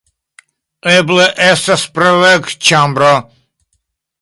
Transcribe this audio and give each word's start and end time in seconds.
Eble 0.93 1.27
estas 1.49 1.83
preleg-ĉambro 1.99 3.13